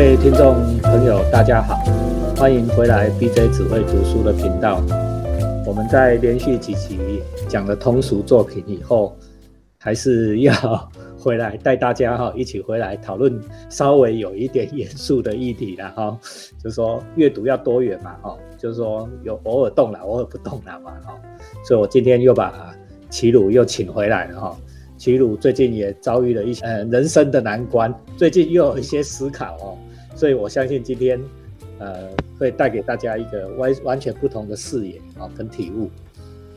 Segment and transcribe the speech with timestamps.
[0.00, 1.76] 各位听众朋友，大家好，
[2.34, 4.82] 欢迎回来 BJ 只会读书的频道。
[5.66, 6.98] 我们在连续几集
[7.46, 9.14] 讲了通俗作品以后，
[9.76, 13.38] 还是要回来带大家哈一起回来讨论
[13.68, 16.18] 稍微有一点严肃的议题了哈。
[16.58, 21.14] 就是说阅读要多元嘛哈，就是说有偶尔动了，偶尔不动了嘛哈。
[21.62, 22.74] 所以我今天又把
[23.10, 24.56] 齐鲁又请回来了哈。
[24.96, 29.76] 齐鲁最近也遭遇了一些呃人生的难关，最近又有一些思考哦，
[30.20, 31.18] 所以我相信今天
[31.78, 35.90] 呃会带给大家一个完完全不同的视野啊跟体悟。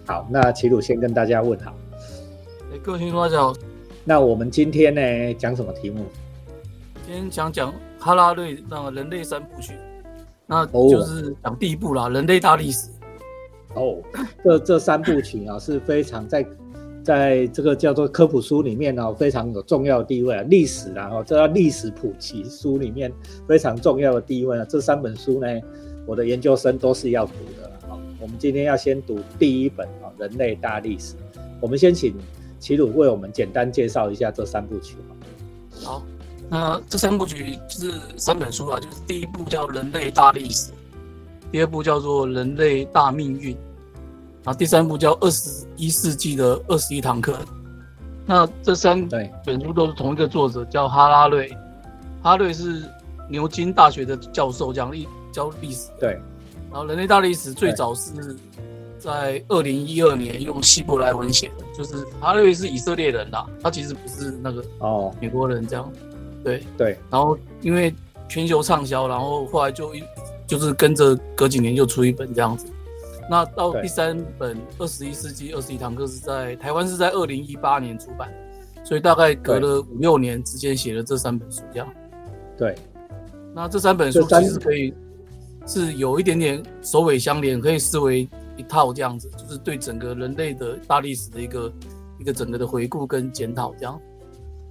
[0.05, 1.73] 好，那齐鲁先跟大家问好。
[2.73, 3.55] 哎，各位听众大家好。
[4.03, 6.03] 那我们今天呢讲什么题目？
[7.05, 9.75] 今天讲讲哈拉瑞那个人类三部曲，
[10.45, 12.89] 那就是讲第一部啦，人类大历史。
[13.75, 14.01] 哦，
[14.43, 16.45] 这这三部曲啊是非常在。
[17.03, 23.11] 在这个叫做科普书里面呢，非常有重要的地位啊，历史然后这叫历史普及书里面
[23.47, 24.65] 非常重要的地位啊。
[24.69, 25.47] 这三本书呢，
[26.05, 27.69] 我的研究生都是要读的。
[28.21, 31.15] 我们今天要先读第一本啊，《人类大历史》。
[31.59, 32.15] 我们先请
[32.57, 34.95] 齐鲁为我们简单介绍一下这三部曲。
[35.83, 36.01] 好，
[36.49, 40.71] 那这三部曲就是三本书啊，就是第一部叫《人类大历史》，
[41.51, 43.53] 第二部叫做《人类大命运》。
[44.45, 47.33] 啊，第三部叫《二十一世纪的二十一堂课》，
[48.25, 49.07] 那这三
[49.45, 51.55] 本书都是同一个作者，叫哈拉瑞。
[52.21, 52.83] 哈瑞是
[53.29, 55.89] 牛津大学的教授，讲历教历史。
[55.99, 56.19] 对。
[56.71, 58.35] 然后《人类大历史》最早是
[58.99, 65.89] 在二零一二年用希伯来文写的，就是哈瑞是以色列人啦，他其实不是那个哦美国人这样。
[66.43, 66.97] 对对。
[67.09, 67.93] 然后因为
[68.27, 70.03] 全球畅销，然后后来就一
[70.47, 72.65] 就是跟着隔几年就出一本这样子。
[73.29, 78.29] 那到第三本《二十一世纪二十一堂课》是在台湾是在二零一八年出版，
[78.83, 81.87] 所以大概隔了五六年之间写了这三本书，这样。
[82.57, 82.75] 对。
[83.55, 84.93] 那这三本书其实可以
[85.65, 91.73] 是有一点点首尾相连，可以视为一套这样子，就是对整个人类的大历史的一个
[92.19, 93.99] 一个整个的回顾跟检讨这样。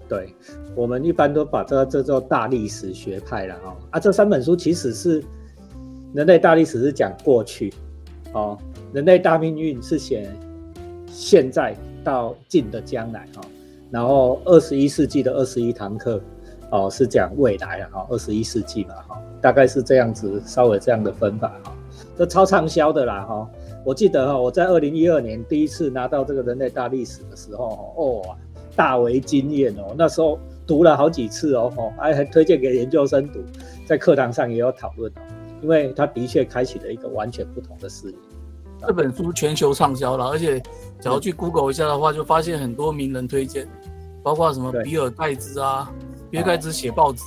[0.08, 0.34] 对，
[0.76, 3.76] 我们一般都把这这叫大历史学派了哈。
[3.92, 5.24] 啊，这三本书其实是
[6.12, 7.72] 人类大历史是讲过去。
[8.32, 8.58] 哦，
[8.92, 10.30] 人类大命运是写
[11.06, 13.42] 现在到近的将来哈，
[13.90, 16.20] 然后二十一世纪的二十一堂课
[16.70, 21.72] 哦是讲未来了哈，二十一世纪嘛哈，大概是这样子，稍微这样的分法哈，
[22.16, 23.50] 这超畅销的啦哈，
[23.84, 28.36] 我记得哈，我在二零一二年第一次拿到这个人类大历史的时候哦，
[28.74, 33.40] 大为惊艳哦，那时候读了好几次哦，还还推荐给研究生读，
[33.86, 35.20] 在课堂上也有讨论哦。
[35.62, 38.14] 因为它的确开启了一个完全不同的视野。
[38.84, 40.60] 这本书全球畅销了，而且
[41.00, 43.68] 假如去 Google 一下的话，就发现很多名人推荐，
[44.24, 45.88] 包括什么比尔盖茨啊，
[46.30, 47.22] 比尔盖茨写报纸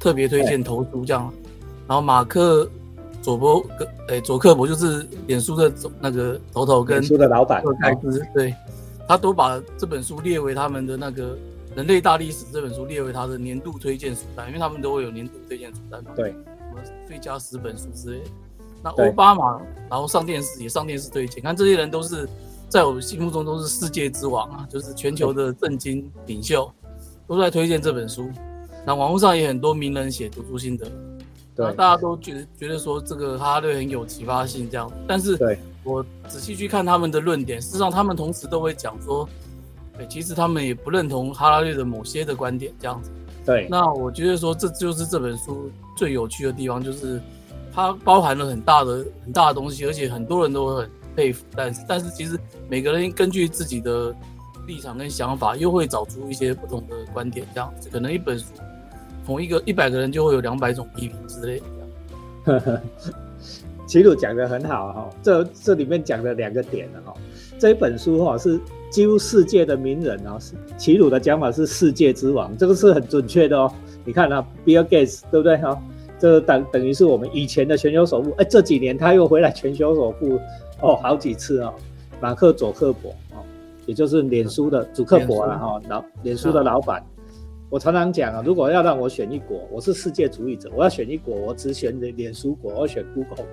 [0.00, 1.30] 特别推荐投书这样。
[1.86, 2.66] 然后马克
[3.20, 8.54] 佐伯跟诶佐克伯就是脸书的那个头头跟书的老板盖茨，对
[9.06, 11.36] 他都把这本书列为他们的那个
[11.76, 16.12] 人类大历史这本书列为他的年度推荐书单，因为他们都会有年度推荐书单嘛。
[16.16, 16.34] 对。
[17.06, 18.22] 最佳十本书之类，
[18.82, 22.28] 那奥巴马，然后上电视也上电视推荐，看这些人都是
[22.68, 26.70] 在我们心目中都是世界之王啊，就是全球的政经领袖，
[27.26, 28.30] 都在推荐这本书。
[28.86, 30.86] 那网络上也很多名人写读书心得，
[31.54, 34.90] 对，大家都觉得觉得说这个哈拉瑞很有启发性这样。
[35.06, 35.38] 但是
[35.82, 39.26] 我仔细去看他们的论点，事实上他们同时都会讲说，
[39.98, 43.10] 哎，其实他们也不认同哈拉瑞的某些的观点这样子。
[43.44, 47.20] 对，那我觉得说这就是这本书最有趣的地方，就是
[47.72, 51.44] 它包含了很大的很大的东西，而且很多人都很佩服。
[51.54, 52.38] 但是，但是其实
[52.68, 54.14] 每个人根据自己的
[54.66, 57.46] 立场跟想法，又会找出一些不同的观点。
[57.54, 58.46] 这样，可能一本书
[59.26, 61.60] 同一个一百个人就会有两百种批评之类
[62.46, 62.82] 的。
[63.86, 67.14] 齐鲁讲的很好哈，这这里面讲了两个点了哈，
[67.64, 68.60] 这本书哈是。
[68.90, 70.38] 几乎世界的名人啊，
[70.76, 73.68] 齐鲁的讲法是世界之王，这个是很准确的哦。
[74.04, 75.76] 你看啊，Bill Gates 对不对哈？
[76.16, 80.38] 这等等于是我们以前的全球首富，哎，这几年他又回来全球首富
[80.80, 81.74] 哦，好几次哦。
[82.20, 83.42] 马克·佐克伯哦，
[83.86, 87.02] 也就是脸书的祖克伯了哈，老脸书的老板。
[87.70, 93.46] 我常常讲啊，如果要让我选一国，我是世界主义者，我要选一国，我只选脸脸书国，我选 Google 国。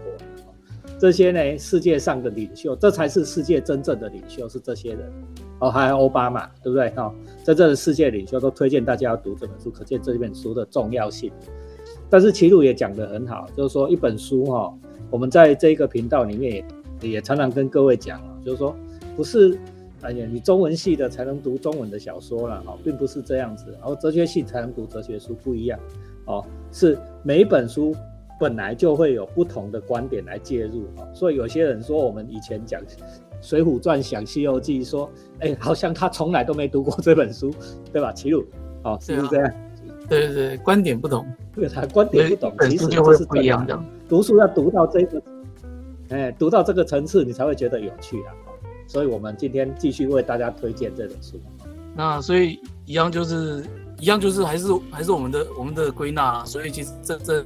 [1.02, 5.12] 这些呢，世界上的领袖，这才是世界真正的领袖，是这些人
[5.60, 6.92] 哦，还有奥巴马，对不对？
[6.92, 7.12] 哈，
[7.44, 11.32] 真正的世界领袖都推荐大家要读这本书，可见这本书的重要性。
[12.08, 14.72] 但是齐鲁也讲得很好，就是说一本书哈，
[15.10, 16.64] 我们在这一个频道里面
[17.02, 18.76] 也也常常跟各位讲，就是说
[19.18, 19.58] 不是
[20.02, 25.80] 哎呀，你中文系的才能读中文的小说了哈，并不是这样子，然后哲学系才能读哲学书不一样。
[26.26, 27.96] 哦，是每一本书
[28.42, 32.82] 本来就会有不同的观点来介入哦，所以有些人说我们以前讲
[33.40, 35.08] 《水浒传》想《西游记》，说
[35.42, 37.54] 哎，好像他从来都没读过这本书，
[37.94, 38.12] 对吧？
[38.12, 38.44] 齐鲁，
[38.84, 39.54] 哦，是不是这样？
[40.10, 41.24] 对对对，观点不同，
[41.54, 43.80] 对他观点不同，其实就会是不一样的。
[44.10, 45.22] 读书要读到这个，
[46.10, 48.34] 哎，读到这个层次，你才会觉得有趣啊。
[48.88, 51.40] 所以我们今天继续为大家推荐这本书。
[51.96, 53.64] 那所以一样就是
[54.00, 56.44] 一样就是还是还是我们的我们的归纳。
[56.44, 57.46] 所以其实这这，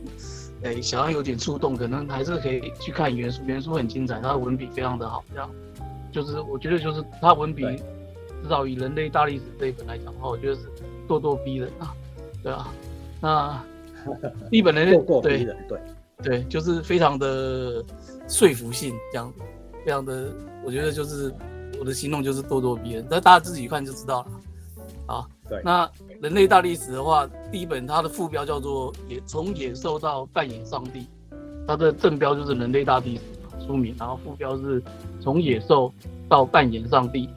[0.65, 3.41] 哎，想要有点触动，可能还是可以去看原书。
[3.45, 5.23] 原书很精彩，它的文笔非常的好。
[5.31, 5.47] 这样，
[6.11, 7.63] 就是我觉得就是它文笔，
[8.41, 10.61] 至少以人类大历史这一本来讲的话，我觉得是
[11.07, 11.93] 咄咄逼人啊。
[12.41, 12.73] 对啊，
[13.21, 13.63] 那
[14.51, 15.79] 一本人类对对
[16.23, 17.85] 对，就是非常的
[18.27, 19.31] 说服性这样，
[19.85, 20.33] 非常的。
[20.63, 21.31] 我觉得就是
[21.79, 24.27] 我的行动就是咄咄逼人，那大家自己看就知道了。
[25.07, 25.61] 啊，对。
[25.63, 25.87] 那
[26.25, 31.01] 人类大历史的话，第一本它的副标叫做《野从野兽到扮演上帝》，
[31.67, 33.21] 它的正标就是人类大历史
[33.63, 34.81] 书名，然后副标是
[35.21, 35.93] 从野兽
[36.27, 37.29] 到扮演上帝。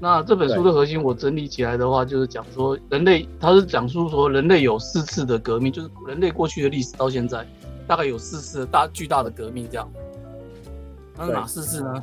[0.00, 7.46] 那这本书的核心我整理起来的话，就是讲说人类，它是讲述说人类有四次的革命，就是人类过去的历史到现在
[7.86, 9.86] 大概有四次大巨大的革命这样。
[11.14, 12.02] 那哪四次呢？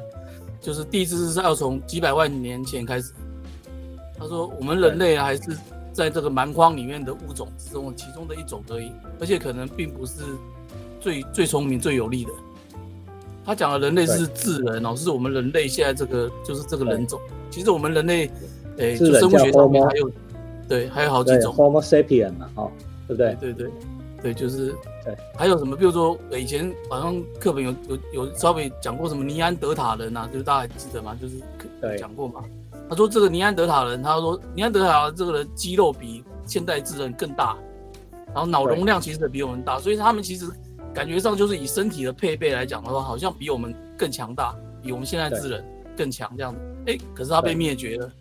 [0.61, 3.11] 就是第一次是要从几百万年前开始。
[4.17, 5.41] 他说，我们人类还是
[5.91, 10.21] 在这个蛮荒里面的物种之中其中的一种而已，而且可能并不是
[10.99, 12.31] 最最聪明、最有力的。
[13.45, 17.19] 他讲的人类是智人哦，是我们人类现在这个就是这个人种。
[17.51, 18.29] 其实我们人类，
[18.77, 20.11] 诶，就生物学上面还有，
[20.67, 21.53] 对，还有好几种。
[21.53, 22.71] Homo sapien 嘛，哦，
[23.07, 23.35] 对不对？
[23.39, 23.69] 对对。
[24.21, 24.73] 对，就是
[25.03, 25.75] 对，还有什么？
[25.75, 31.13] 比如说，以前好像课本有有有稍微讲过什么尼安德塔人呐，就是大家还记得吗？
[31.21, 31.35] 就是
[31.99, 32.41] 讲过嘛。
[32.89, 37.57] 他说这个尼安德塔人，他说尼安德塔人这个人肌肉比现代智人更大，
[38.27, 40.45] 然后脑容量其实也比我们大，所以他们其实
[40.93, 45.65] 感觉上就是以身体的配备来讲的话，好像比我们更强大，比我们现在智人
[45.95, 46.59] 更强这样子。
[46.87, 48.11] 哎，可是他被灭绝了，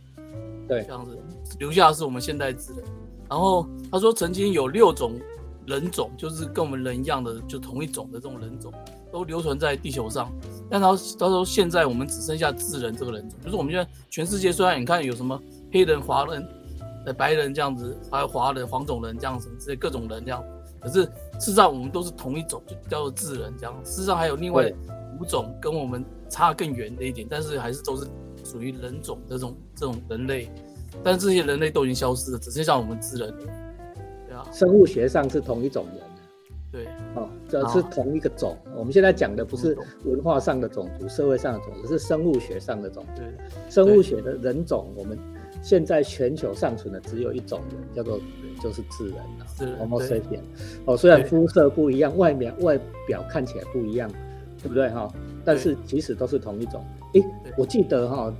[0.68, 1.18] 对，这样子
[1.58, 2.84] 留下的是我们现代智人。
[3.28, 5.18] 然后他说曾经有六种。
[5.64, 8.72] 人种就是跟我们人一样的，就同一种的这种人种，
[9.12, 10.28] 都留存在地球上。
[10.72, 15.38] 但到到时候现在我们只剩下智人这个人种，就是我们现在全世界虽然你看有什么
[15.70, 16.48] 黑人、华人、
[17.04, 20.42] 呃白人这样子，还有华人、黄种人这样子，这些各种人这样，
[20.80, 21.10] 可是事
[21.50, 23.78] 实上我们都是同一种，就叫做智人这样。
[23.84, 24.72] 事实上还有另外
[25.20, 28.06] 五种跟我们差更远的一点，但是还是都是
[28.42, 30.50] 属于人种这种这种人类，
[31.04, 33.30] 但这些人类都已经消失了，只剩下我们智人。
[34.26, 36.00] 对啊生物学上是同一种人，
[36.72, 38.56] 对，哦，这是同一个种。
[38.74, 39.76] 我们现在讲的不是
[40.06, 43.22] 文化上的种族、社会上的种族，是生物学上的种族。
[43.68, 45.18] 生物学的人种，我们
[45.62, 48.18] 现在全球尚存的只有一种人，叫做
[48.62, 50.40] 就是智人了，是 Homo sapien。
[50.86, 54.10] 哦，虽然肤色不一样，外面外表看起来不一样，
[54.62, 55.12] 对不对哈？
[55.44, 56.82] 但是其实都是同一种。
[57.12, 57.22] 诶，
[57.58, 58.32] 我记得哈。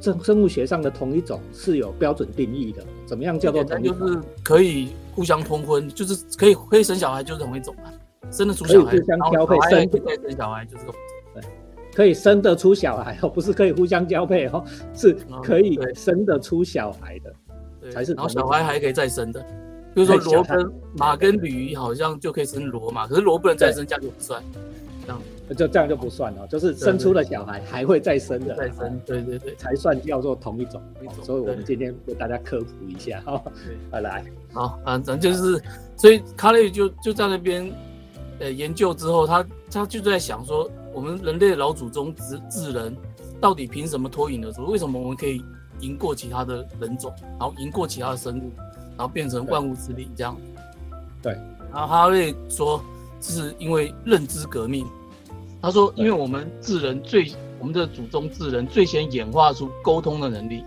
[0.00, 3.98] 生生物学上的同一种是有标准定义的，怎么样叫做同一种？
[3.98, 7.90] 就是可以互相通婚，就是可以可以生小孩，就是同一种嘛，
[8.30, 10.84] 生得出小孩，互相交配，生可以生小孩就是
[11.34, 11.42] 对，
[11.94, 14.64] 可以生得出小孩哦，不是可以互相交配哦，
[14.94, 18.14] 是可以生得出小孩的，才是。
[18.14, 19.40] 然后小孩还可以再生的，
[19.94, 24.42] 比如说骡跟马跟驴好像就可以生骡嘛，可是骡不能再生，这样就不算。
[25.02, 25.20] 这样。
[25.54, 30.80] 就这样就不算了，就是生出了小孩还会再生的，再生，对对对，才算叫做同一种。
[31.24, 33.42] 所以，我们今天为大家科普一下哈。
[33.90, 35.60] 好，来，好，反正就是，
[35.96, 37.68] 所以卡雷就就在那边，
[38.38, 42.96] 呃，研究之后，他他就在想说，我们人类的老祖宗智智人，
[43.40, 44.64] 到底凭什么脱颖而出？
[44.66, 45.42] 为什么我们可以
[45.80, 48.52] 赢过其他的人种，然后赢过其他的生物，
[48.96, 50.36] 然后变成万物之灵这样？
[51.20, 51.32] 对。
[51.72, 52.80] 然后哈雷说，
[53.20, 54.86] 是因为认知革命。
[55.62, 60.64] 他说：“因为我们智人最，我们的祖宗智人最先演化出沟通的能力。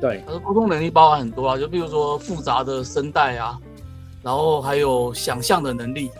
[0.00, 3.56] 对，他说沟通能力包含很多啊，就比如说复杂的声带啊，
[4.20, 6.10] 然后还有想象的能力。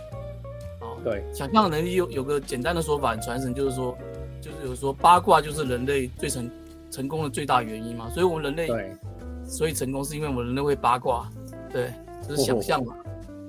[0.81, 3.99] 哦，对，想象的能力有有个简单的说法，传承就是说，
[4.41, 6.49] 就是有说八卦就是人类最成
[6.89, 8.09] 成功的最大原因嘛。
[8.11, 8.97] 所以我们人类对，
[9.45, 11.29] 所以成功是因为我们人类会八卦，
[11.73, 11.93] 对，
[12.29, 12.95] 就是想象嘛，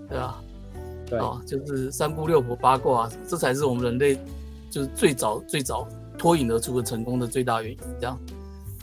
[0.10, 0.42] 对啊。”
[1.12, 4.18] 啊，就是三姑六婆八卦，这才是我们人类
[4.70, 7.78] 就是最早最早脱颖而出的成功的最大原因。
[8.00, 8.20] 这样，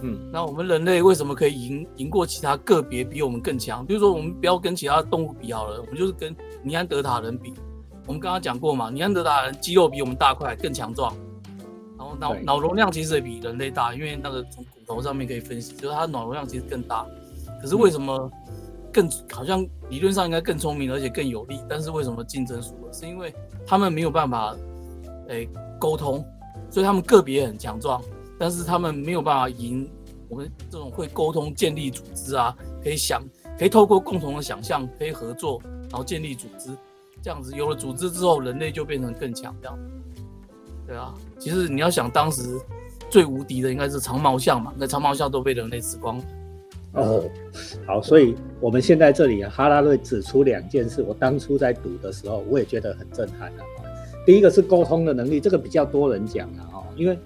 [0.03, 3.85] 嗯，那我们人类为什么可以赢赢过其他个别比我们更强？
[3.85, 7.53] 比如说，我们不要跟其他动物比好了，我们就是跟尼安德塔人比。
[8.07, 11.15] 我们刚刚讲过嘛，尼安德塔人肌肉比我们大块，更强壮，
[11.97, 17.07] 然后脑脑容量其实也比人类大，因为那个从骨头上面可以分析，就是它脑容量其实更大。
[17.61, 18.31] 可是为什么
[18.93, 22.93] 更好像理论上应该更聪明，而且更有利，但是为什么竞争输了？
[22.93, 23.35] 是因为
[23.67, 24.57] 他们没有办法
[25.29, 26.25] 诶沟通，
[26.71, 28.03] 所以他们个别很强壮，
[28.39, 29.89] 但是他们没有办法赢
[30.29, 33.23] 我们这种会沟通、建立组织啊，可以想，
[33.59, 36.71] 可以透过共同的想象，可以合作，然后建立组织，
[37.23, 39.79] 这样子有了组织之后，人类就变成更强，这样。
[40.87, 42.59] 对啊，其实你要想当时
[43.09, 46.21] 最无敌的应该是长毛象嘛，那长毛象都被人类吃光。
[46.93, 47.23] 哦，
[47.87, 53.87] 好，所以我们现在这里哈拉瑞指出两件事，我当初在读的时候，我也觉得很震撼的啊。
[54.27, 57.17] 第一个是沟通的能力，这个比较多人讲了哦，因为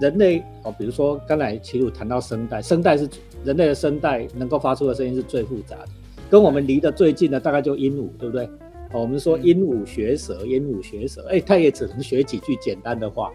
[0.00, 3.08] 人类哦，比如说刚才齐鲁谈到声带，声带是
[3.44, 5.88] 人类的声带能够发出的声音是最复杂的，
[6.28, 8.44] 跟我们离得最近的大概就鹦鹉，对不对？
[8.92, 13.30] 哦，我们说鹦鹉学舌，鹦鹉学舌，哎，它也只能学几句简单的话，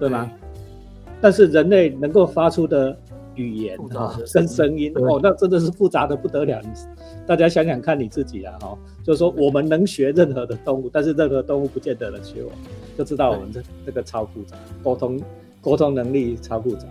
[0.00, 0.30] 对吗？
[1.20, 2.96] 但是人类能够发出的。
[3.34, 6.60] 语言哈跟声音哦，那真的是复杂的不得了。
[7.26, 12.50] 大家想想看你自己啊哈，就是说我们能学任何的动物，但是任何动物不见得能学我，
[12.96, 15.20] 就知道我们这这个超复杂，沟通
[15.60, 16.86] 沟通能力超复杂。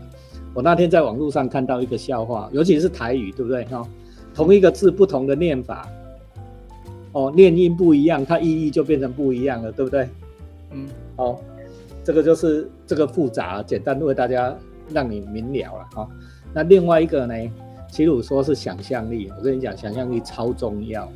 [0.53, 3.87] 我那天在网络上看到一个笑话，尤其是台语，对不对哈？
[4.33, 5.87] 同一个字不同的念法，
[7.11, 10.09] 哦，念音不一样，它意义就变成不一样了，对不对？
[10.71, 11.39] 嗯，好，
[12.03, 14.55] 这个就是这个复杂，简单为大家
[14.89, 16.09] 让你明了了哈。
[16.53, 17.33] 那另外一个呢？
[17.91, 21.07] 齐鲁说是想象力，我跟你讲，想象力超重要。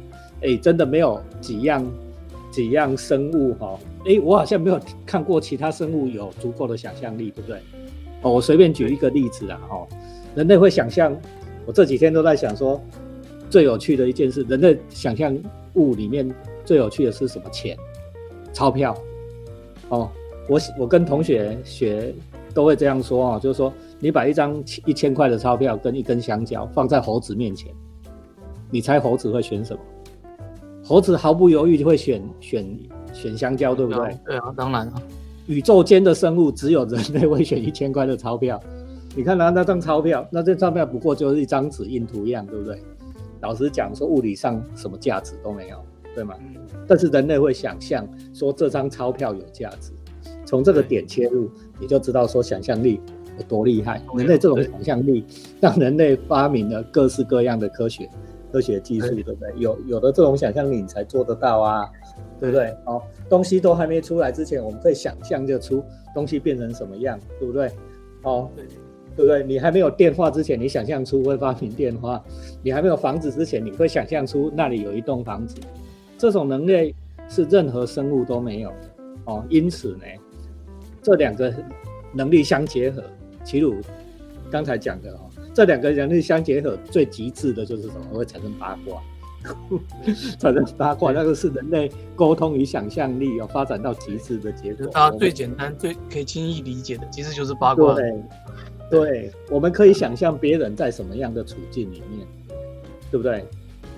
[0.43, 1.83] 哎，真的没有几样
[2.51, 3.79] 几样生物哈？
[4.05, 7.57] 哎，我好像没有看过其他生物有足够的想象力，对不对？
[8.21, 9.87] 哦，我随便举一个例子啊，哈，
[10.35, 11.17] 人类会想象，
[11.65, 12.79] 我这几天都在想说，
[13.49, 15.35] 最有趣的一件事，人类想象
[15.73, 16.31] 物里面
[16.63, 17.49] 最有趣的是什么？
[17.49, 17.75] 钱，
[18.53, 18.95] 钞票。
[19.89, 20.11] 哦，
[20.47, 22.13] 我我跟同学学
[22.57, 23.71] 都会这样说啊，就是说。
[23.99, 27.73] 你把一张一千块的钞票跟一根香蕉放在猴子面前，
[28.69, 29.79] 你猜猴子会选什么？
[30.83, 32.79] 猴子毫不犹豫就会选选
[33.11, 34.17] 选香蕉，对不对？
[34.23, 34.93] 对啊，当然啊。
[35.47, 38.59] 宇宙间的生物只有人类会选一千块的钞票。
[39.15, 42.79] 你看拿那张钞票，那这钞票不过就是一张纸印图样，对不对？
[43.41, 45.77] 老实讲，说物理上什么价值都没有，
[46.13, 46.35] 对吗？
[46.87, 49.91] 但是人类会想象说这张钞票有价值，
[50.47, 51.47] 从这个点切入，
[51.79, 52.99] 你就知道说想象力。
[53.37, 54.01] 有多厉害！
[54.15, 55.23] 人类这种想象力，
[55.61, 58.09] 让人类发明了各式各样的科学、
[58.51, 59.53] 科学技术，对不对？
[59.57, 61.87] 有有的这种想象力，你才做得到啊，
[62.39, 62.75] 对不对？
[62.85, 62.99] 哦，
[63.29, 65.83] 东西都还没出来之前，我们可以想象就出
[66.15, 67.71] 东西变成什么样，对不对？
[68.23, 68.49] 哦，
[69.15, 69.43] 对不对？
[69.43, 72.19] 你还没有电话之前，你想象出会发明电话；
[72.63, 75.57] 你还没有房子之前，你会想象出那里有一栋房子。
[76.17, 76.95] 这种能力
[77.29, 78.89] 是任何生物都没有的
[79.25, 79.45] 哦。
[79.47, 80.05] 因此呢，
[81.07, 81.53] 这两个
[82.13, 83.01] 能力相结合。
[83.45, 83.77] 齐鲁
[84.51, 88.17] 刚才讲的哦，这两个能力相结合，最极致的就是什么？
[88.17, 89.01] 会产生八卦，
[90.37, 94.85] 产生八卦，那个是人类沟通与想象力哦发展到极致的结果。
[94.87, 97.95] 大家最简单、最可以轻易理解的，其实就是八卦。
[97.95, 98.13] 对，
[98.91, 102.27] 对，我们可以想象别人在什么样的处境里面，
[103.09, 103.45] 对不对？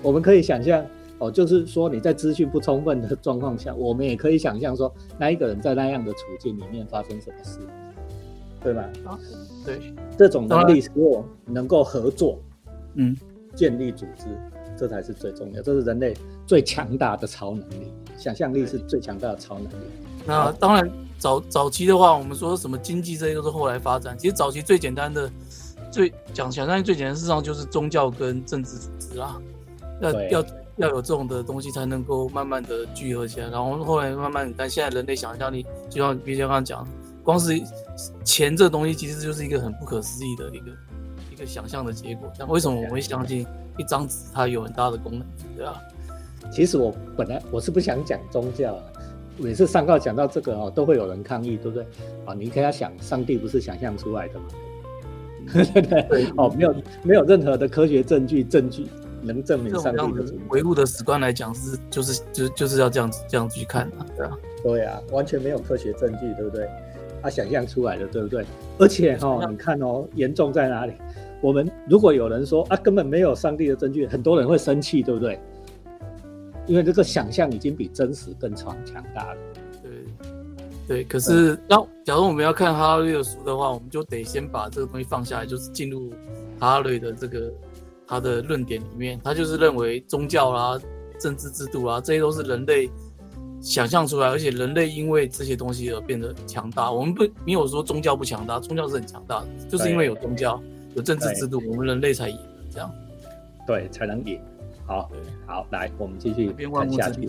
[0.00, 0.86] 我们可以想象
[1.20, 7.60] 哦，就是说你在资讯不充分的 状况下，我们也可以想象说，那一个人在那样的处境里面发生什么事。
[8.62, 8.82] 对吧？
[9.06, 9.18] 啊，
[9.64, 9.80] 对，
[10.18, 12.38] 这种能力使我能够合作，
[12.92, 13.16] 嗯，
[13.54, 14.26] 建立组织，
[14.76, 15.62] 这才是最重要。
[15.62, 16.14] 这是人类
[16.46, 19.86] 最强大的超能力，想象力是最强大的超能力。
[20.26, 24.14] 那当然，早早期的话，我们说什么经济这些都是后来发展。
[24.18, 25.30] 其实早期最简单的，
[25.90, 29.40] 最讲想象力最简单，事实上就是宗教跟政治组织啊，
[30.02, 30.44] 要要
[30.80, 33.48] 要有这种的东西才能够慢慢的聚合起来。
[33.48, 36.86] 然后后来慢慢，但现在人类想象力，就像比如刚刚讲。
[37.22, 37.60] 光是
[38.24, 40.70] 钱这东西，其实就是一个很不可思议的一个
[41.30, 42.32] 一个想象的结果。
[42.38, 43.46] 但为什么我们会相信
[43.76, 45.22] 一张纸它有很大的功能，
[45.54, 45.78] 对吧？
[46.50, 48.74] 其实我本来我是不想讲宗教，
[49.36, 51.86] 每次上告讲到这个哦，都会有人抗议，对不对？
[52.24, 54.46] 啊，你可以想，上帝不是想象出来的吗？
[55.74, 56.32] 对对？
[56.38, 58.86] 哦，没有没有任何的科学证据证据
[59.22, 66.68] 能证明上帝的存唯物的史观来讲是就是就就是要这样子这样子去看的，对啊，对啊，完全没有科学证据，对不对？
[67.22, 68.44] 他想象出来的，对不对？
[68.78, 70.94] 而且哈，你看哦，严重在哪里？
[71.42, 75.38] 我们如果有人说啊，根本没有上帝的证据，很多人会生气，对不对？
[76.66, 79.40] 因为这个想象已经比真实更强强大了。
[79.82, 79.90] 对，
[80.86, 81.04] 对。
[81.04, 86.10] 可是，那假如我们要看哈拉瑞的书的话，我们就得先把这个东西放下来，就是进入
[86.58, 87.52] 哈拉瑞的这个
[88.10, 89.18] 他的论点里面。
[89.24, 90.78] 他就是认为宗教啦、
[91.18, 92.90] 政治制度啊，这些都是人类。
[93.62, 96.90] 想象出来，而且人类因为这些东西而变得强大。
[96.90, 100.58] 我们不没有说宗教不强大，宗教是很强大的，就是因为有宗教、
[100.94, 102.38] 有政治制度，我们人类才赢。
[102.72, 102.90] 这样，
[103.66, 104.40] 对，才能赢。
[104.86, 105.10] 好，
[105.46, 107.28] 好，来，我们继续看下去。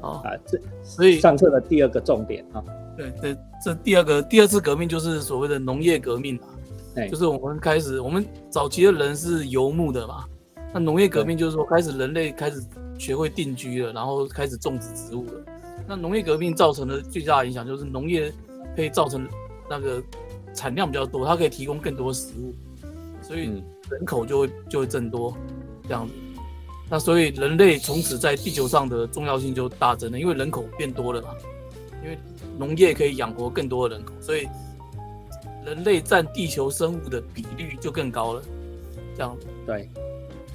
[0.00, 2.64] 好啊，这所以上册的第二个重点啊，
[2.96, 6.63] 对对，这第二个第二次革命就是所谓的农业革命啊，哎
[7.10, 10.24] 就是我们开始，我们早期的人是游牧的嘛，
[10.72, 12.62] 那农业革命就是说开始人类开始
[12.98, 15.44] 学会定居了，然后开始种植植物了。
[15.86, 18.32] 那农业革命造成的最大的影响就是农业
[18.74, 19.28] 可以造成
[19.68, 20.02] 那个
[20.54, 22.54] 产量比较多，它可以提供更多食物，
[23.20, 25.36] 所以嗯人口就会就会增多
[25.82, 26.12] 这样子。
[26.88, 31.28] 那所以人类从此在地球上的重要性就大增了，因为人口变多了嘛，
[32.02, 32.18] 因为
[32.58, 34.46] 农业可以养活更多的人口，所以
[35.64, 38.42] 人类占地球生物的比率就更高了。
[39.16, 39.88] 这样子，对，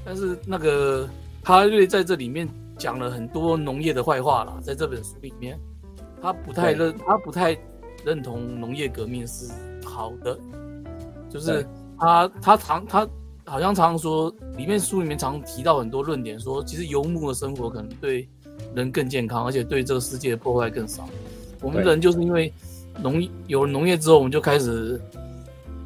[0.04, 1.08] 但是那个
[1.44, 2.46] 哈瑞在这里面
[2.78, 5.58] 讲了很多农业的坏话啦，在这本书里面，
[6.22, 7.58] 他不太认，他不太
[8.04, 9.50] 认同农业革命是
[9.86, 10.38] 好的，
[11.30, 11.66] 就是
[11.98, 13.08] 他他常他
[13.46, 18.28] 好像常常说，里面书里面常提到很多论点，说其实游牧的生活可能对
[18.76, 21.08] 人更健康，而且对这个世界的破坏更少。
[21.62, 22.52] 我们人就是因为
[23.02, 25.00] 农有了农业之后，我们就开始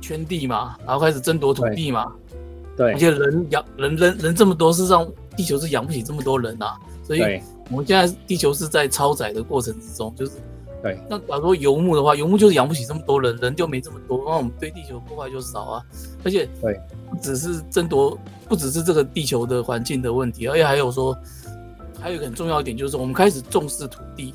[0.01, 2.11] 圈地嘛，然后开始争夺土地嘛，
[2.75, 7.21] 对而，且人养人人人这么多，事实上地球是养不起这么多人啊，所以，
[7.71, 10.33] 我们现在地球是在超载的过程之中，就是
[10.81, 15.83] 对，那假如说游牧的话，游牧就是养不起这么多人，人就没这么多，那我们对地球破坏就少啊。
[16.25, 16.77] 而且对，
[17.09, 18.17] 不只是争夺，
[18.49, 21.17] 不只是这个地球的环境的问题，而且还有说，
[22.01, 24.33] 还有一个很重要一点就是我们开始重视土地，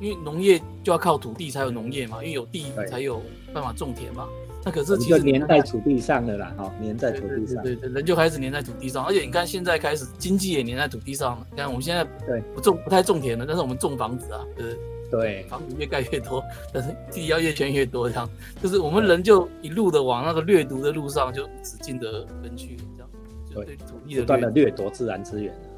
[0.00, 2.86] 因为农业就要靠土地才有农业嘛，因为有地对。
[2.86, 3.20] 才有
[3.52, 4.28] 办法种田嘛。
[4.66, 11.46] 那可是其实粘在土地上的啦，哈，粘在土地上，对对对，人就开始粘在土地上，而且你看现在开始经济也粘在土地上了。
[11.50, 12.40] 你看我们现在对。
[12.54, 14.74] 不种不太种田了，但是我们种房子啊，对，
[15.10, 18.26] 对，房子越盖越多，但是地要越圈越多，这样。
[18.62, 23.10] 就是我们人就一路的往那个掠夺的路上就无止境的奔去，这样
[23.50, 23.76] 就对。
[23.76, 25.68] 土地的不断的掠掠夺自然资源对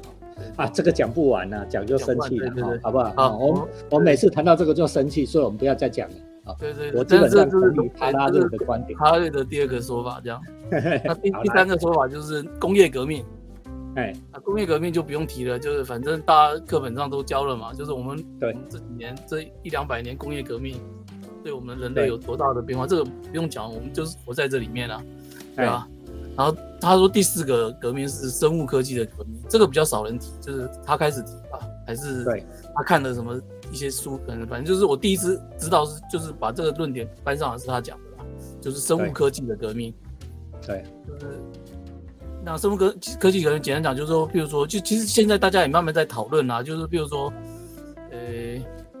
[0.55, 3.13] 啊，这个讲不完呢，讲就生气了好不好？
[3.15, 6.15] 好哦我们我每次谈到这个就生气，所以我们不要再讲了。
[6.59, 8.97] 对对我对，基本上但是这是同意哈拉这瑞的观点。
[8.97, 10.41] 哈瑞的第二个说法，这样。
[11.03, 13.25] 那第第三个说法就是工业革命。
[13.95, 20.79] 哎，啊，工业革命就不用提了，就是反正大家课本上都教了嘛，就是我们对这几年这一两百年工业革命
[21.43, 25.03] 对我们人类有多大的变化，这个不用讲，我们就是活在这里面啊，
[25.55, 25.87] 对吧啊。
[26.37, 32.45] 然后他说第四个革命是生物科技的革命，这个比较少人提，就是他开始提吧，还是对
[32.75, 38.25] 他看的什么一些书，可能反正就是我第一次知道是就是把这个论点搬上来是他讲的啦，
[38.61, 39.93] 就是生物科技的革命。
[40.65, 41.39] 对，就是
[42.43, 47.33] 那生物科科技可能简单讲，就是说，譬如说，就其实现在大家也慢慢在讨论啦，就是譬如说，
[48.11, 48.19] 呃，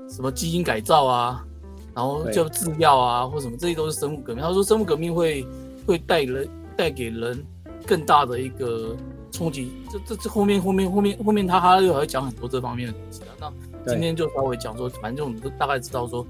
[0.09, 1.45] 什么基因改造啊，
[1.93, 4.43] 然后对就制药啊，或什么，这些都是生物革命。
[4.43, 5.45] 他说生物革命会
[5.85, 7.43] 会带人带给人
[7.85, 8.95] 更大的一个
[9.31, 9.71] 冲击。
[9.91, 13.51] 这这这后面后面后面后面他他又还会讲很多这方面的东西啊。
[13.83, 16.25] 那今天就稍微讲说，反正我们都大概知道说，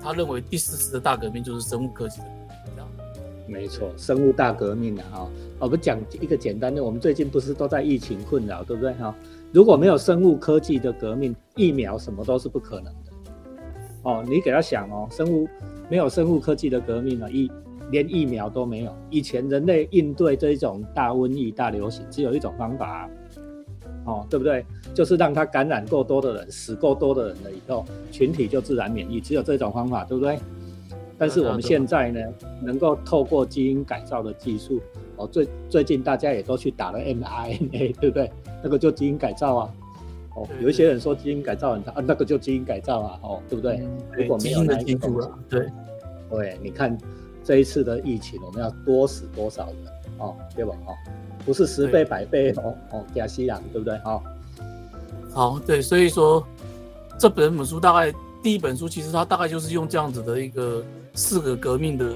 [0.00, 2.88] 他认为第四次的大革命就是生物科技的革命这样。
[3.46, 9.12] 没错，生物大革命啊，哈、我们讲一个简单的，我们最近不是都在疫情困扰，对不对哈、
[9.52, 13.10] 如果没有生物科技的革命，疫苗什么都是不可能的。
[14.04, 15.48] 哦，你给他想哦，生物
[15.90, 17.50] 没有生物科技的革命啊，疫
[17.90, 18.94] 连疫苗都没有。
[19.10, 23.10] 以前人类应对这一种大瘟疫、大流行，只有一种方法、啊，
[24.06, 24.64] 哦，对不对？
[24.94, 30.38] 就是让它感染够多的人，死够多的人了以后，群体就自然免疫，只有这种方法，对不对？
[31.18, 32.20] 但是我们现在呢，
[32.62, 34.80] 能够透过基因改造的技术，
[35.16, 38.30] 哦，最最近大家也都去打了 mRNA， 对不对？
[38.62, 39.74] 那个就基因改造啊。
[40.36, 43.78] 哦，有一些人说基因改造很差啊，那个就基因改造啊，哦，对不对？
[43.78, 44.94] 嗯如果没有基因的那一
[45.48, 45.66] 对。
[46.30, 46.96] 对，你看
[47.44, 49.76] 这一次的疫情，我们要多死多少人
[50.18, 50.74] 哦，对吧？
[50.86, 50.94] 哦，
[51.44, 53.94] 不是十倍百倍哦哦，加西朗对不对？
[54.04, 54.22] 哦，
[55.32, 56.46] 好，对，所以说
[57.18, 62.12] 这本本书大概第一本书，其实它大概就是用这样子的一个四个革命的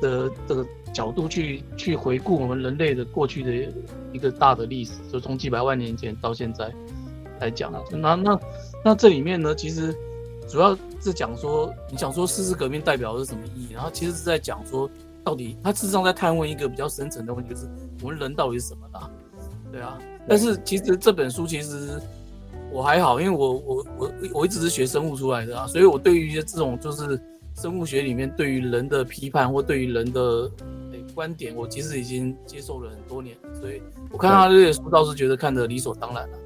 [0.00, 3.72] 的这个角度去去回顾我们人类的过去的
[4.12, 6.72] 一个大的历史，就从几百万年前到现在
[7.40, 7.80] 来讲啊。
[7.90, 8.40] 那那
[8.84, 9.94] 那这里面呢，其实
[10.48, 13.72] 主要是讲说，你想说四次革命代表的是什么意义？
[13.74, 14.90] 然后其实是在讲说，
[15.22, 17.68] 到底他事实上在探问一个比较深层的问题，就是
[18.02, 19.10] 我们人到底是什么啦？
[19.70, 22.00] 对啊，但是其实这本书其实
[22.72, 27.20] 我还好，因为我我我我一直是学生物出来的啊，所以我对于一些这种就是
[27.54, 30.50] 生物学里面对于人的批判或对于人的
[30.92, 36.38] 诶观点，我其实已经接受了很多年，所以我看他这些书倒是觉得看得理所当然了。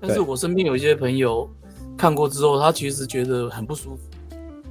[0.00, 1.50] 但是我身边有一些朋友
[1.98, 4.02] 看过之后，他其实觉得很不舒服。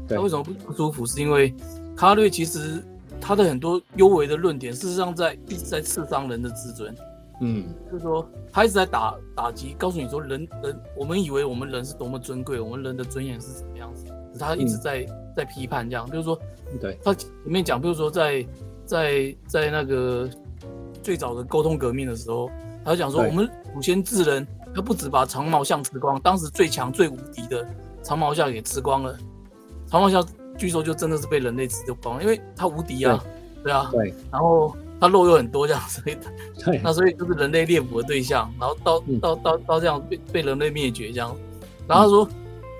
[0.08, 1.06] 对他为什么不不舒服？
[1.06, 1.54] 是因为
[1.96, 2.82] 卡瑞其实
[3.20, 6.96] 他的很多优为的论点，事实上在一直在刺伤人的自尊。
[7.42, 14.06] 嗯，就是说他一直在打打击，告诉你说人人，我们以为我们人是多么尊贵，我们人的尊严是什么样子，
[14.40, 16.40] 他一直在在批判这样，比如说，
[16.80, 18.48] 对，他前面讲，比如说在
[18.86, 20.28] 在在那个
[21.04, 22.50] 最早的沟通革命的时候，
[22.84, 27.68] 他讲说我们祖先智人，他不止把长毛象吃光，当时最强最无敌的
[28.02, 29.18] 长毛象也吃光了，
[29.88, 30.26] 长毛象
[30.58, 33.24] 据说就真的是被人类吃掉光了，因为它无敌啊，
[33.64, 34.76] 对啊，对，然后。
[35.00, 36.18] 它肉又很多，这样，所以
[36.66, 41.38] 对，那所以就是人类猎捕的对象，然后到到到到这样被被人类灭绝这样，
[41.88, 42.30] 然后他说，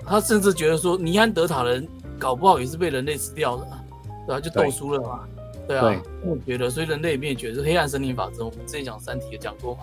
[0.04, 1.86] 他甚至觉得说尼安德塔人
[2.18, 3.68] 搞不好也是被人类吃掉的，
[4.26, 5.20] 对啊，就斗输了嘛，
[5.68, 9.82] 对啊，我觉得，所以人类灭绝是黑暗森林法则，我们之前讲三体也讲过嘛，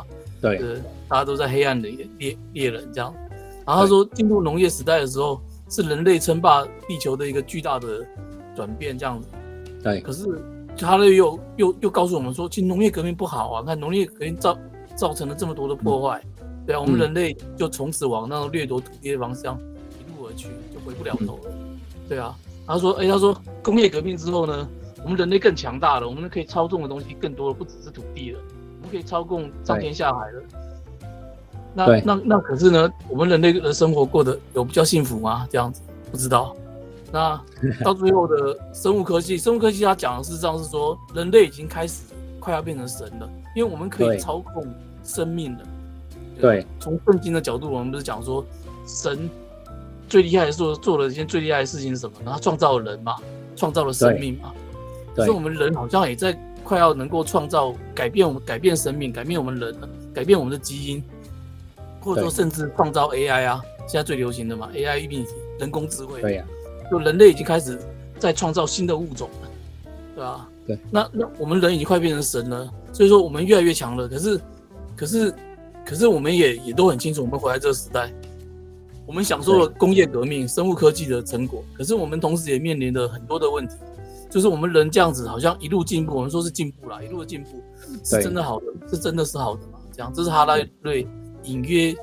[0.53, 3.13] 对，大家都在黑暗里猎猎人这样，
[3.65, 8.05] 然后他说进入农业时代的时候是人类称霸地球的一个巨大的
[8.55, 9.27] 转变这样子，
[9.83, 10.25] 对，可是。
[10.77, 14.57] 他呢又又又告诉我们说，其实农业革命不好啊，看农业革命造
[14.93, 16.21] 造成了这么多的破坏，
[16.67, 21.51] 对啊，我们人类就从此往那种掠夺土地的方向一路而去，就回不了头了，
[22.09, 22.35] 对啊。
[22.67, 24.67] 他说，哎，他说工业革命之后呢，
[25.05, 28.39] 我们人类更强大了，我们可以操纵的东西更多了，不只是土地了，
[28.85, 30.43] 我们可以操控上天下海了。
[31.73, 35.47] 那那那可是呢，我们人类的生活过得有比较幸福吗？
[35.49, 36.55] 这样子不知道。
[37.11, 37.41] 那
[37.83, 42.03] 到最后的生物科技，生物科技它讲的事实上是说，人类已经开始
[42.39, 44.63] 快要变成神了，因为我们可以操控
[45.03, 45.63] 生命了。
[46.39, 48.45] 对，从圣经的角度，我们不是讲说，
[48.85, 49.27] 神
[50.07, 52.17] 最厉害的做做了一件最厉害的事情是什么？
[52.23, 53.15] 然后创造了人嘛，
[53.55, 54.53] 创造了生命嘛。
[55.15, 59.73] 所以我们人好像也在快要能够创造、改变我们、改变生命、改变我们人、
[60.13, 61.03] 改变我们的基因，
[62.01, 65.23] 或者说甚至创造 AI 啊，现在最流行的嘛，AI 一并
[65.59, 66.21] 人工智慧。
[66.21, 66.45] 对呀。
[66.91, 67.79] 就人类已经开始
[68.19, 69.49] 在创造新的物种了，
[70.15, 70.49] 对吧？
[70.67, 70.79] 对。
[70.91, 74.07] 那那我们人已经快变成神了，所以说我们越来越强了。
[74.07, 74.39] 可是，
[74.95, 75.33] 可是，
[75.85, 78.11] 可是我们也也都很清楚，我们活在这个时代，
[79.05, 81.63] 我们享受了工业革命、生物科技的成果。
[81.73, 83.73] 可是我们同时也面临着很多的问题，
[84.35, 87.51] 就是我们人这样子好像一路进步，我们说是进步啦，一路的进步
[88.03, 89.79] 是真的好的，是真的是好的嘛？
[89.93, 91.07] 这样，这是哈拉瑞
[91.43, 91.95] 隐约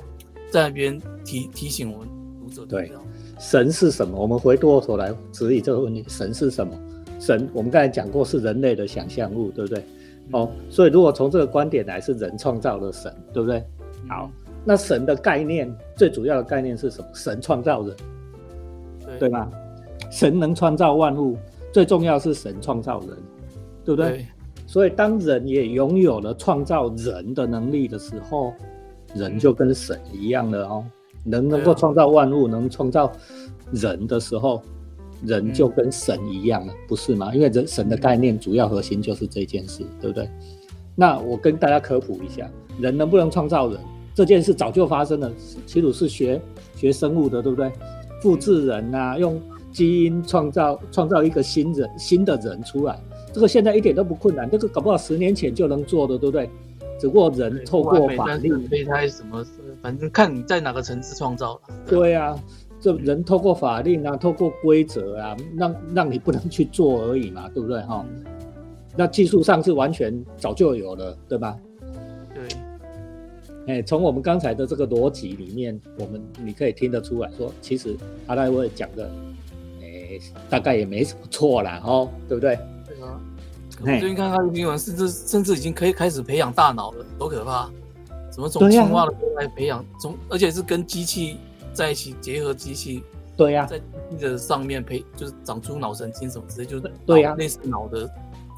[0.51, 2.07] 在那边提提醒我们
[2.41, 2.91] 读者对。
[3.37, 4.19] 神是什么？
[4.19, 6.73] 我们回过头来质疑这个问题：神是什么？
[7.19, 9.85] 神，我们刚才讲过是人类的想象物，对不对？
[10.31, 13.63] 哦，所以如果从这个观点来，是人创造了神，对不对？
[14.09, 14.27] 好，
[14.65, 17.07] 那神的概念最主要的概念是什么？
[17.13, 17.95] 神创造人，
[19.19, 19.47] 对吗？
[20.09, 21.37] 神能创造万物，
[21.73, 23.09] 最重要是神创造人，
[23.83, 24.25] 对不对？
[24.65, 28.53] 所以当人也拥有了创造人的能力的时候，
[29.13, 30.85] 人就跟神一样了哦。
[31.25, 33.11] 能能够创造万物，能创造
[33.71, 34.61] 人的时候，
[35.25, 37.33] 人就跟神一样了，不是吗？
[37.33, 40.29] 因为人神的概念主要核心就是这件事，对不对？
[40.95, 43.79] 那我跟大家科普一下，人能不能创造人
[44.13, 45.31] 这件事早就发生了。
[45.65, 46.39] 齐鲁是学
[46.75, 47.71] 学生物的，对不对？
[48.21, 49.41] 复制人啊，用
[49.73, 52.97] 基因创造创造一个新人新的人出来，
[53.33, 56.49] 这个现在一点都不困难，这个搞不好十年前就能做的，对不对？
[56.99, 59.45] 只不过人透过法律胚胎什么，
[59.81, 61.61] 反正看你在哪个层次创造了。
[61.85, 62.37] 对啊，
[62.79, 68.05] 这人透过法令啊，透过规则啊，让让你不能去做而已嘛，对不对哈？
[68.95, 71.57] 那技术上是完全早就有了，对吧？
[72.33, 72.43] 对。
[73.65, 79.09] 哎，从我们刚才的这个逻辑里面，我们你可以听得出来说，其实阿赖威讲的，
[80.17, 82.57] 哎，大概也没什么错了，哦，对不对？
[83.81, 87.69] 我最近看他的新闻，甚至甚至已经可以开始培养大脑了，多可怕！
[88.31, 91.37] 怎么从青蛙的来培养，从而且是跟机器
[91.73, 93.03] 在一起结合机器，
[93.35, 98.07] 对呀，在机器的上面培就是长出脑神经什么之类，就是对呀，类似脑的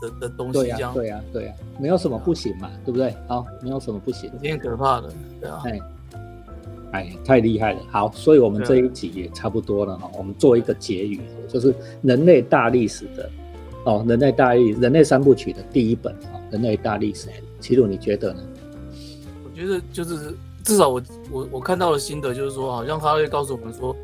[0.02, 3.16] 的的东西这样，对呀，对呀，没有什么不行嘛，对不对？
[3.28, 5.80] 好，没有什么不行，挺可怕的，对啊，哎，
[6.92, 13.30] 哎，太厉害了，好，所以我们这一集也差不多了哈，我们做一个结语，就是人类大历史的。
[13.86, 18.42] 哦，人类大历人类三部曲的第一本啊，人类大历史，齐鲁你觉得呢？
[19.44, 23.96] 我觉得就是至少我我我看到的心得，就是说，好像他会告诉我们说，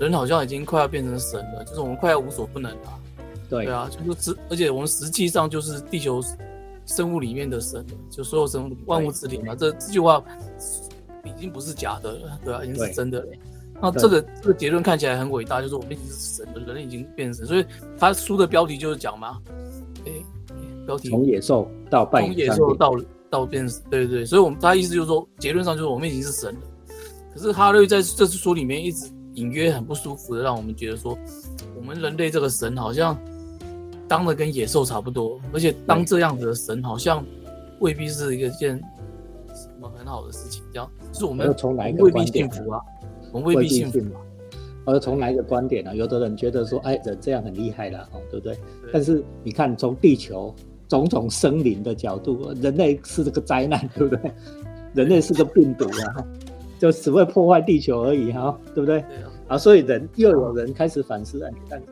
[0.00, 2.98] 人好像已经快要变成神了，就是我们快要无所不能了。
[3.48, 6.20] 对对啊，就是实，而且我们实际上就是地球
[6.84, 9.54] 生物里面的神，就所有生物万物之灵嘛。
[9.54, 10.20] 这这句话
[11.28, 13.26] 已经不是假的了，对啊，已经是真的了。
[13.80, 17.64] 那这个这个结论看起来很伟大，就是我们已经是神了，人类已经变成神，所以
[17.96, 19.38] 他书的标题就是讲嘛，
[20.04, 20.12] 哎，
[20.84, 22.96] 标题从野兽到半从野兽到
[23.30, 26.60] 到变，对对对，所以我们他意思就是说，结论上就是我们已经是神了。
[27.32, 31.16] 可是哈瑞在这次书里面一直隐约很不舒服的，让我们觉得说，
[31.76, 33.16] 我们人类这个神好像
[34.08, 37.24] 当的跟野兽差不多，而且当这样子的神好像
[37.78, 38.97] 未必是一个件什
[39.78, 42.80] 么很好的事情，这样是我们要从哪一个未必观点幸福啊，
[43.32, 44.20] 我们未必幸福嘛。
[44.84, 48.54] 而从哪一个观点呢、有的人觉得说，哎，人这样很厉害了，哦，对不对？
[48.54, 50.54] 对但是你看，从地球
[50.88, 54.32] 种种生灵的角度，人类是这个灾难，对不对？
[54.94, 56.24] 人类是个病毒啊，
[56.78, 59.00] 就只会破坏地球而已，哈，对不对？
[59.02, 61.82] 对啊，啊，所以人又有人开始反思，哎，你看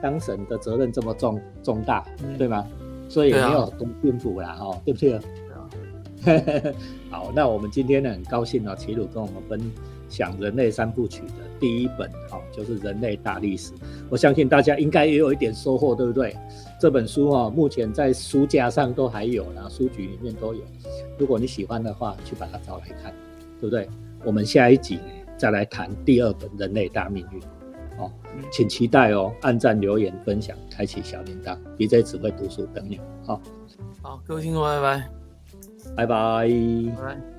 [0.00, 2.64] 当神的责任这么重重大，嗯对吗？
[3.08, 5.18] 所以没有多幸福啦，哦，对不对？
[7.10, 9.60] 好，那我们今天呢，很高兴哦，齐鲁跟我们分
[10.08, 13.72] 享人类三部曲的第一本，哦，就是《人类大历史》。
[14.10, 16.36] 我相信大家应该也有一点收获，对不对？
[16.80, 20.60] 这本书哦，目前在书架上都还有，然后书局里面都有。
[21.18, 23.12] 如果你喜欢的话，去把它找来看，
[23.60, 23.88] 对不对？
[24.24, 25.02] 我们下一集呢，
[25.36, 27.40] 再来谈第二本《人类大命运》。
[27.98, 29.34] 哦嗯，请期待哦！
[29.40, 33.00] 按赞、留言、分享、开启小铃铛，DJ 只会读书等你。
[33.26, 33.40] 好，
[34.00, 35.10] 好，各位听众，拜拜，
[35.96, 37.37] 拜拜。